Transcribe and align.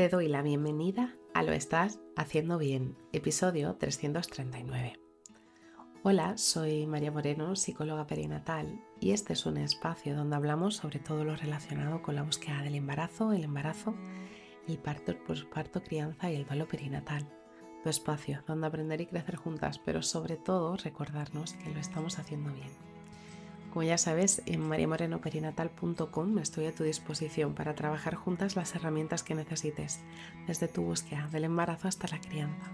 Te 0.00 0.08
doy 0.08 0.28
la 0.28 0.40
bienvenida 0.40 1.14
a 1.34 1.42
Lo 1.42 1.52
Estás 1.52 2.00
Haciendo 2.16 2.56
Bien, 2.56 2.96
episodio 3.12 3.74
339. 3.74 4.94
Hola, 6.02 6.38
soy 6.38 6.86
María 6.86 7.12
Moreno, 7.12 7.54
psicóloga 7.54 8.06
perinatal, 8.06 8.80
y 8.98 9.10
este 9.10 9.34
es 9.34 9.44
un 9.44 9.58
espacio 9.58 10.16
donde 10.16 10.36
hablamos 10.36 10.76
sobre 10.76 11.00
todo 11.00 11.22
lo 11.22 11.36
relacionado 11.36 12.00
con 12.00 12.14
la 12.14 12.22
búsqueda 12.22 12.62
del 12.62 12.76
embarazo, 12.76 13.34
el 13.34 13.44
embarazo, 13.44 13.94
el 14.66 14.78
parto, 14.78 15.10
el 15.10 15.18
posparto, 15.18 15.82
crianza 15.82 16.30
y 16.30 16.36
el 16.36 16.46
duelo 16.46 16.66
perinatal. 16.66 17.28
Tu 17.82 17.90
espacio 17.90 18.42
donde 18.46 18.68
aprender 18.68 19.02
y 19.02 19.06
crecer 19.06 19.36
juntas, 19.36 19.78
pero 19.84 20.00
sobre 20.00 20.38
todo 20.38 20.78
recordarnos 20.78 21.52
que 21.52 21.68
lo 21.68 21.78
estamos 21.78 22.18
haciendo 22.18 22.54
bien. 22.54 22.70
Como 23.70 23.84
ya 23.84 23.98
sabes, 23.98 24.42
en 24.46 24.68
mariamorenoperinatal.com 24.68 26.38
estoy 26.38 26.66
a 26.66 26.74
tu 26.74 26.82
disposición 26.82 27.54
para 27.54 27.74
trabajar 27.74 28.16
juntas 28.16 28.56
las 28.56 28.74
herramientas 28.74 29.22
que 29.22 29.36
necesites, 29.36 30.00
desde 30.48 30.66
tu 30.66 30.82
búsqueda 30.82 31.28
del 31.30 31.44
embarazo 31.44 31.86
hasta 31.86 32.08
la 32.08 32.20
crianza. 32.20 32.66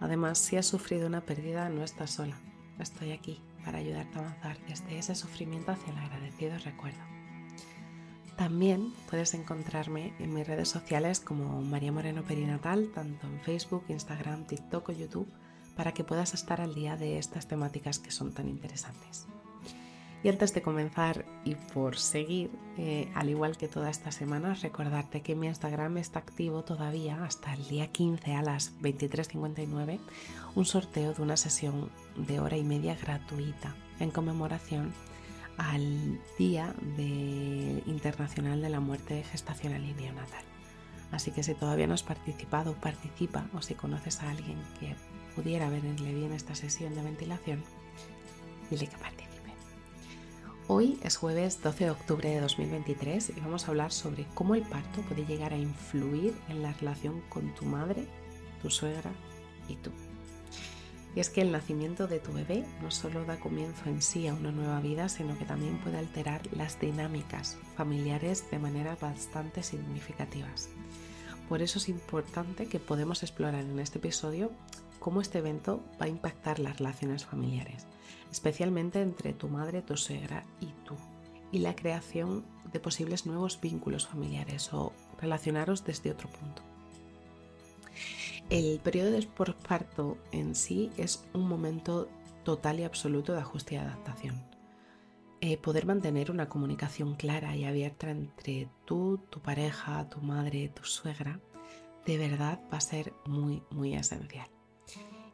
Además, 0.00 0.38
si 0.38 0.56
has 0.56 0.64
sufrido 0.64 1.06
una 1.06 1.20
pérdida, 1.20 1.68
no 1.68 1.84
estás 1.84 2.12
sola. 2.12 2.36
Estoy 2.78 3.12
aquí 3.12 3.40
para 3.62 3.78
ayudarte 3.78 4.18
a 4.18 4.22
avanzar 4.22 4.56
desde 4.66 4.98
ese 4.98 5.14
sufrimiento 5.14 5.72
hacia 5.72 5.92
el 5.92 5.98
agradecido 5.98 6.56
recuerdo. 6.58 7.00
También 8.36 8.94
puedes 9.10 9.34
encontrarme 9.34 10.14
en 10.18 10.32
mis 10.32 10.46
redes 10.46 10.70
sociales 10.70 11.20
como 11.20 11.60
María 11.60 11.92
Moreno 11.92 12.22
Perinatal, 12.22 12.90
tanto 12.94 13.26
en 13.26 13.38
Facebook, 13.40 13.84
Instagram, 13.88 14.46
TikTok 14.46 14.88
o 14.88 14.92
YouTube, 14.92 15.28
para 15.76 15.92
que 15.92 16.04
puedas 16.04 16.32
estar 16.32 16.62
al 16.62 16.74
día 16.74 16.96
de 16.96 17.18
estas 17.18 17.48
temáticas 17.48 17.98
que 17.98 18.10
son 18.10 18.32
tan 18.32 18.48
interesantes. 18.48 19.26
Y 20.22 20.28
antes 20.28 20.52
de 20.52 20.60
comenzar 20.60 21.24
y 21.44 21.54
por 21.54 21.96
seguir, 21.96 22.50
eh, 22.76 23.10
al 23.14 23.30
igual 23.30 23.56
que 23.56 23.68
todas 23.68 23.96
estas 23.96 24.14
semanas, 24.14 24.60
recordarte 24.60 25.22
que 25.22 25.34
mi 25.34 25.46
Instagram 25.46 25.96
está 25.96 26.18
activo 26.18 26.62
todavía 26.62 27.24
hasta 27.24 27.54
el 27.54 27.66
día 27.68 27.86
15 27.86 28.34
a 28.34 28.42
las 28.42 28.78
23.59, 28.80 29.98
un 30.54 30.64
sorteo 30.66 31.14
de 31.14 31.22
una 31.22 31.38
sesión 31.38 31.90
de 32.16 32.38
hora 32.38 32.58
y 32.58 32.64
media 32.64 32.96
gratuita 32.96 33.74
en 33.98 34.10
conmemoración 34.10 34.92
al 35.56 36.20
Día 36.38 36.74
Internacional 37.86 38.60
de 38.60 38.70
la 38.70 38.80
Muerte 38.80 39.24
Gestacional 39.24 39.84
y 39.84 39.94
Neonatal. 39.94 40.44
Así 41.12 41.32
que 41.32 41.42
si 41.42 41.54
todavía 41.54 41.86
no 41.86 41.94
has 41.94 42.02
participado, 42.02 42.74
participa 42.74 43.46
o 43.54 43.62
si 43.62 43.74
conoces 43.74 44.22
a 44.22 44.30
alguien 44.30 44.58
que 44.78 44.94
pudiera 45.34 45.68
verle 45.68 46.14
bien 46.14 46.32
esta 46.32 46.54
sesión 46.54 46.94
de 46.94 47.02
ventilación, 47.02 47.62
dile 48.70 48.86
que 48.86 48.96
participe. 48.96 49.19
Hoy 50.72 51.00
es 51.02 51.16
jueves 51.16 51.60
12 51.64 51.86
de 51.86 51.90
octubre 51.90 52.30
de 52.30 52.40
2023 52.40 53.32
y 53.36 53.40
vamos 53.40 53.64
a 53.64 53.72
hablar 53.72 53.90
sobre 53.90 54.24
cómo 54.34 54.54
el 54.54 54.62
parto 54.62 55.00
puede 55.00 55.26
llegar 55.26 55.52
a 55.52 55.58
influir 55.58 56.32
en 56.48 56.62
la 56.62 56.72
relación 56.74 57.22
con 57.22 57.52
tu 57.56 57.64
madre, 57.64 58.06
tu 58.62 58.70
suegra 58.70 59.10
y 59.66 59.74
tú. 59.74 59.90
Y 61.16 61.18
es 61.18 61.28
que 61.28 61.40
el 61.40 61.50
nacimiento 61.50 62.06
de 62.06 62.20
tu 62.20 62.32
bebé 62.32 62.64
no 62.82 62.92
solo 62.92 63.24
da 63.24 63.40
comienzo 63.40 63.88
en 63.88 64.00
sí 64.00 64.28
a 64.28 64.34
una 64.34 64.52
nueva 64.52 64.78
vida, 64.80 65.08
sino 65.08 65.36
que 65.36 65.44
también 65.44 65.76
puede 65.80 65.98
alterar 65.98 66.40
las 66.56 66.78
dinámicas 66.78 67.58
familiares 67.76 68.48
de 68.52 68.60
manera 68.60 68.96
bastante 69.00 69.64
significativas. 69.64 70.68
Por 71.48 71.62
eso 71.62 71.80
es 71.80 71.88
importante 71.88 72.68
que 72.68 72.78
podemos 72.78 73.24
explorar 73.24 73.64
en 73.64 73.80
este 73.80 73.98
episodio 73.98 74.52
cómo 75.00 75.20
este 75.20 75.38
evento 75.38 75.82
va 76.00 76.06
a 76.06 76.08
impactar 76.08 76.60
las 76.60 76.78
relaciones 76.78 77.26
familiares 77.26 77.88
especialmente 78.30 79.02
entre 79.02 79.32
tu 79.32 79.48
madre, 79.48 79.82
tu 79.82 79.96
suegra 79.96 80.44
y 80.60 80.66
tú, 80.84 80.94
y 81.52 81.58
la 81.58 81.74
creación 81.74 82.44
de 82.72 82.80
posibles 82.80 83.26
nuevos 83.26 83.60
vínculos 83.60 84.06
familiares 84.06 84.72
o 84.72 84.92
relacionaros 85.20 85.84
desde 85.84 86.12
otro 86.12 86.28
punto. 86.30 86.62
El 88.48 88.80
periodo 88.80 89.10
de 89.10 89.26
parto 89.68 90.18
en 90.32 90.54
sí 90.54 90.90
es 90.96 91.24
un 91.34 91.48
momento 91.48 92.08
total 92.44 92.80
y 92.80 92.84
absoluto 92.84 93.32
de 93.32 93.40
ajuste 93.40 93.74
y 93.74 93.78
adaptación. 93.78 94.42
Eh, 95.40 95.56
poder 95.56 95.86
mantener 95.86 96.30
una 96.30 96.48
comunicación 96.48 97.14
clara 97.14 97.56
y 97.56 97.64
abierta 97.64 98.10
entre 98.10 98.68
tú, 98.84 99.20
tu 99.30 99.40
pareja, 99.40 100.08
tu 100.10 100.20
madre, 100.20 100.68
tu 100.68 100.84
suegra, 100.84 101.40
de 102.04 102.18
verdad 102.18 102.60
va 102.72 102.78
a 102.78 102.82
ser 102.82 103.14
muy, 103.24 103.62
muy 103.70 103.94
esencial 103.94 104.48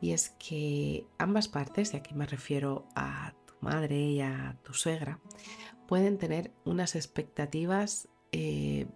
y 0.00 0.12
es 0.12 0.30
que 0.30 1.06
ambas 1.18 1.48
partes, 1.48 1.92
y 1.92 1.96
aquí 1.96 2.14
me 2.14 2.26
refiero 2.26 2.86
a 2.94 3.34
tu 3.46 3.54
madre 3.60 3.98
y 3.98 4.20
a 4.20 4.58
tu 4.62 4.72
suegra, 4.72 5.20
pueden 5.86 6.18
tener 6.18 6.52
unas 6.64 6.94
expectativas 6.94 8.08
eh, 8.32 8.86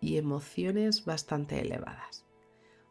y 0.00 0.16
emociones 0.16 1.04
bastante 1.04 1.60
elevadas. 1.60 2.26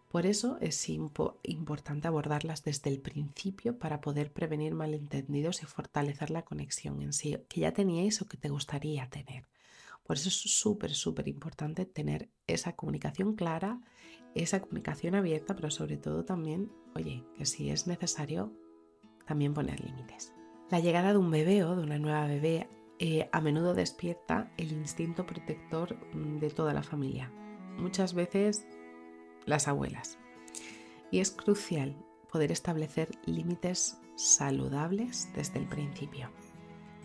Por 0.09 0.25
eso 0.25 0.57
es 0.59 0.89
importante 0.89 2.09
abordarlas 2.09 2.63
desde 2.65 2.89
el 2.89 2.99
principio 2.99 3.79
para 3.79 4.01
poder 4.01 4.33
prevenir 4.33 4.73
malentendidos 4.73 5.63
y 5.63 5.65
fortalecer 5.65 6.31
la 6.31 6.41
conexión 6.41 7.01
en 7.01 7.13
sí 7.13 7.37
que 7.47 7.61
ya 7.61 7.71
teníais 7.71 8.21
o 8.21 8.27
que 8.27 8.35
te 8.35 8.49
gustaría 8.49 9.09
tener. 9.09 9.50
Por 10.11 10.17
eso 10.17 10.27
es 10.27 10.41
súper, 10.41 10.91
súper 10.91 11.29
importante 11.29 11.85
tener 11.85 12.29
esa 12.45 12.75
comunicación 12.75 13.33
clara, 13.33 13.79
esa 14.35 14.59
comunicación 14.59 15.15
abierta, 15.15 15.55
pero 15.55 15.71
sobre 15.71 15.95
todo 15.95 16.25
también, 16.25 16.69
oye, 16.95 17.23
que 17.37 17.45
si 17.45 17.69
es 17.69 17.87
necesario, 17.87 18.51
también 19.25 19.53
poner 19.53 19.79
límites. 19.79 20.33
La 20.69 20.81
llegada 20.81 21.13
de 21.13 21.17
un 21.17 21.31
bebé 21.31 21.63
o 21.63 21.77
de 21.77 21.83
una 21.83 21.97
nueva 21.97 22.27
bebé 22.27 22.67
eh, 22.99 23.29
a 23.31 23.39
menudo 23.39 23.73
despierta 23.73 24.51
el 24.57 24.73
instinto 24.73 25.25
protector 25.25 25.95
mm, 26.13 26.39
de 26.39 26.49
toda 26.49 26.73
la 26.73 26.83
familia, 26.83 27.31
muchas 27.77 28.13
veces 28.13 28.65
las 29.45 29.69
abuelas. 29.69 30.19
Y 31.09 31.19
es 31.19 31.31
crucial 31.31 31.95
poder 32.29 32.51
establecer 32.51 33.11
límites 33.25 33.97
saludables 34.17 35.29
desde 35.33 35.59
el 35.59 35.69
principio 35.69 36.29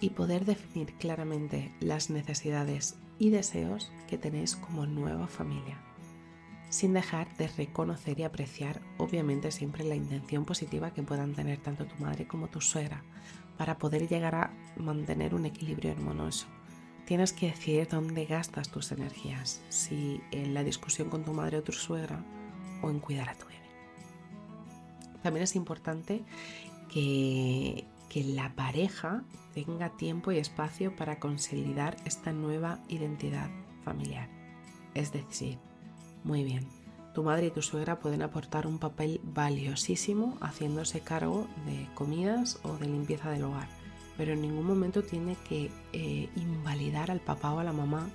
y 0.00 0.10
poder 0.10 0.44
definir 0.44 0.94
claramente 0.94 1.72
las 1.80 2.10
necesidades 2.10 2.96
y 3.18 3.30
deseos 3.30 3.90
que 4.08 4.18
tenéis 4.18 4.56
como 4.56 4.86
nueva 4.86 5.26
familia, 5.26 5.78
sin 6.68 6.92
dejar 6.92 7.34
de 7.36 7.48
reconocer 7.48 8.20
y 8.20 8.24
apreciar 8.24 8.80
obviamente 8.98 9.50
siempre 9.50 9.84
la 9.84 9.94
intención 9.94 10.44
positiva 10.44 10.92
que 10.92 11.02
puedan 11.02 11.34
tener 11.34 11.58
tanto 11.58 11.86
tu 11.86 11.96
madre 11.96 12.26
como 12.26 12.48
tu 12.48 12.60
suegra 12.60 13.02
para 13.56 13.78
poder 13.78 14.08
llegar 14.08 14.34
a 14.34 14.50
mantener 14.76 15.34
un 15.34 15.46
equilibrio 15.46 15.92
armonioso. 15.92 16.46
Tienes 17.06 17.32
que 17.32 17.46
decidir 17.46 17.88
dónde 17.88 18.26
gastas 18.26 18.68
tus 18.68 18.92
energías, 18.92 19.62
si 19.68 20.20
en 20.32 20.54
la 20.54 20.64
discusión 20.64 21.08
con 21.08 21.24
tu 21.24 21.32
madre 21.32 21.58
o 21.58 21.62
tu 21.62 21.72
suegra 21.72 22.24
o 22.82 22.90
en 22.90 22.98
cuidar 22.98 23.28
a 23.28 23.34
tu 23.34 23.46
bebé. 23.46 23.56
También 25.22 25.44
es 25.44 25.56
importante 25.56 26.24
que 26.92 27.86
que 28.08 28.24
la 28.24 28.54
pareja 28.54 29.24
tenga 29.54 29.90
tiempo 29.96 30.32
y 30.32 30.38
espacio 30.38 30.94
para 30.94 31.18
consolidar 31.18 31.96
esta 32.04 32.32
nueva 32.32 32.80
identidad 32.88 33.50
familiar. 33.84 34.28
Es 34.94 35.12
decir, 35.12 35.58
muy 36.24 36.44
bien, 36.44 36.66
tu 37.14 37.22
madre 37.22 37.46
y 37.46 37.50
tu 37.50 37.62
suegra 37.62 37.98
pueden 37.98 38.22
aportar 38.22 38.66
un 38.66 38.78
papel 38.78 39.20
valiosísimo 39.24 40.36
haciéndose 40.40 41.00
cargo 41.00 41.46
de 41.66 41.88
comidas 41.94 42.58
o 42.62 42.76
de 42.76 42.86
limpieza 42.86 43.30
del 43.30 43.44
hogar, 43.44 43.68
pero 44.16 44.32
en 44.32 44.42
ningún 44.42 44.66
momento 44.66 45.02
tiene 45.02 45.36
que 45.48 45.70
eh, 45.92 46.28
invalidar 46.36 47.10
al 47.10 47.20
papá 47.20 47.52
o 47.52 47.60
a 47.60 47.64
la 47.64 47.72
mamá 47.72 48.08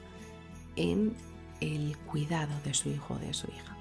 en 0.76 1.16
el 1.60 1.98
cuidado 1.98 2.54
de 2.64 2.74
su 2.74 2.90
hijo 2.90 3.16
o 3.16 3.20
de 3.20 3.34
su 3.34 3.48
hija. 3.48 3.76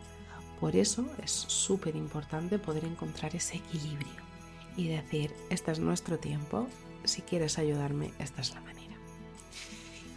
Por 0.61 0.77
eso 0.77 1.07
es 1.23 1.31
súper 1.31 1.97
importante 1.97 2.59
poder 2.59 2.85
encontrar 2.85 3.35
ese 3.35 3.57
equilibrio 3.57 4.30
y 4.77 4.89
decir, 4.89 5.33
este 5.51 5.73
es 5.73 5.79
nuestro 5.79 6.19
tiempo, 6.19 6.67
si 7.05 7.23
quieres 7.23 7.59
ayudarme, 7.59 8.13
esta 8.19 8.41
es 8.41 8.55
la 8.55 8.61
manera. 8.61 8.97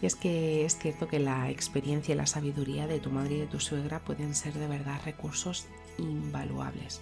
Y 0.01 0.05
es 0.05 0.15
que 0.15 0.65
es 0.65 0.77
cierto 0.77 1.07
que 1.07 1.19
la 1.19 1.49
experiencia 1.49 2.13
y 2.13 2.17
la 2.17 2.27
sabiduría 2.27 2.87
de 2.87 2.99
tu 2.99 3.09
madre 3.09 3.35
y 3.35 3.39
de 3.39 3.47
tu 3.47 3.59
suegra 3.59 3.99
pueden 3.99 4.35
ser 4.35 4.53
de 4.53 4.67
verdad 4.67 4.99
recursos 5.05 5.65
invaluables, 5.97 7.01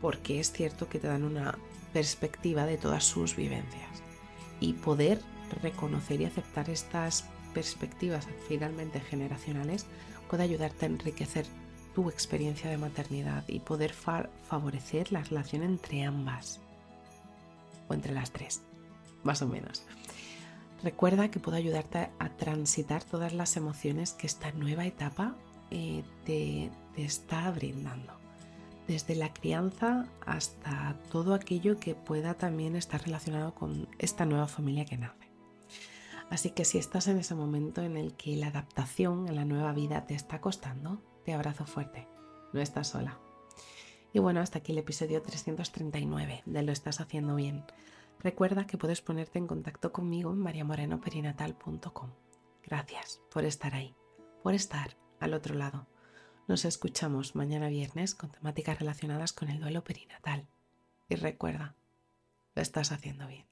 porque 0.00 0.40
es 0.40 0.52
cierto 0.52 0.88
que 0.88 0.98
te 0.98 1.08
dan 1.08 1.24
una 1.24 1.58
perspectiva 1.92 2.64
de 2.66 2.76
todas 2.76 3.04
sus 3.04 3.34
vivencias. 3.36 4.02
Y 4.60 4.74
poder 4.74 5.20
reconocer 5.62 6.20
y 6.20 6.26
aceptar 6.26 6.70
estas 6.70 7.24
perspectivas 7.54 8.28
finalmente 8.48 9.00
generacionales 9.00 9.86
puede 10.28 10.44
ayudarte 10.44 10.86
a 10.86 10.88
enriquecer 10.88 11.46
tu 11.94 12.08
experiencia 12.08 12.70
de 12.70 12.78
maternidad 12.78 13.44
y 13.48 13.60
poder 13.60 13.92
favorecer 13.92 15.12
la 15.12 15.22
relación 15.22 15.62
entre 15.62 16.04
ambas 16.04 16.60
o 17.88 17.94
entre 17.94 18.12
las 18.12 18.30
tres, 18.30 18.62
más 19.22 19.42
o 19.42 19.48
menos. 19.48 19.84
Recuerda 20.82 21.30
que 21.30 21.40
puedo 21.40 21.56
ayudarte 21.56 22.08
a 22.18 22.28
transitar 22.30 23.04
todas 23.04 23.34
las 23.34 23.56
emociones 23.56 24.12
que 24.12 24.26
esta 24.26 24.52
nueva 24.52 24.86
etapa 24.86 25.34
eh, 25.70 26.02
te, 26.24 26.70
te 26.94 27.04
está 27.04 27.50
brindando, 27.50 28.14
desde 28.88 29.14
la 29.14 29.32
crianza 29.32 30.06
hasta 30.24 30.96
todo 31.12 31.34
aquello 31.34 31.78
que 31.78 31.94
pueda 31.94 32.34
también 32.34 32.76
estar 32.76 33.02
relacionado 33.02 33.54
con 33.54 33.88
esta 33.98 34.24
nueva 34.24 34.48
familia 34.48 34.84
que 34.84 34.96
nace. 34.96 35.29
Así 36.30 36.52
que 36.52 36.64
si 36.64 36.78
estás 36.78 37.08
en 37.08 37.18
ese 37.18 37.34
momento 37.34 37.82
en 37.82 37.96
el 37.96 38.14
que 38.14 38.36
la 38.36 38.46
adaptación 38.46 39.28
a 39.28 39.32
la 39.32 39.44
nueva 39.44 39.72
vida 39.72 40.06
te 40.06 40.14
está 40.14 40.40
costando, 40.40 41.02
te 41.24 41.34
abrazo 41.34 41.66
fuerte. 41.66 42.08
No 42.52 42.60
estás 42.60 42.88
sola. 42.88 43.18
Y 44.12 44.20
bueno, 44.20 44.40
hasta 44.40 44.58
aquí 44.58 44.72
el 44.72 44.78
episodio 44.78 45.22
339 45.22 46.42
de 46.46 46.62
Lo 46.62 46.72
estás 46.72 47.00
haciendo 47.00 47.34
bien. 47.34 47.64
Recuerda 48.20 48.66
que 48.66 48.78
puedes 48.78 49.00
ponerte 49.00 49.38
en 49.38 49.48
contacto 49.48 49.92
conmigo 49.92 50.30
en 50.30 50.38
mariamorenoperinatal.com. 50.38 52.10
Gracias 52.64 53.20
por 53.32 53.44
estar 53.44 53.74
ahí, 53.74 53.94
por 54.42 54.54
estar 54.54 54.96
al 55.18 55.34
otro 55.34 55.54
lado. 55.54 55.86
Nos 56.46 56.64
escuchamos 56.64 57.34
mañana 57.34 57.68
viernes 57.68 58.14
con 58.14 58.30
temáticas 58.30 58.78
relacionadas 58.78 59.32
con 59.32 59.48
el 59.48 59.60
duelo 59.60 59.82
perinatal. 59.82 60.46
Y 61.08 61.16
recuerda, 61.16 61.74
lo 62.54 62.62
estás 62.62 62.92
haciendo 62.92 63.26
bien. 63.26 63.46